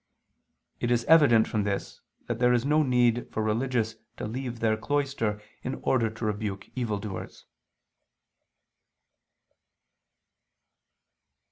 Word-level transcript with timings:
It 0.79 0.89
is 0.89 1.05
evident 1.05 1.47
from 1.47 1.61
this 1.63 2.01
that 2.25 2.39
there 2.39 2.53
is 2.53 2.65
no 2.65 2.81
need 2.81 3.31
for 3.31 3.43
religious 3.43 3.97
to 4.17 4.25
leave 4.25 4.59
their 4.59 4.75
cloister 4.75 5.39
in 5.61 5.75
order 5.83 6.09
to 6.09 6.25
rebuke 6.25 6.69
evil 6.73 6.97
doers. 6.97 7.45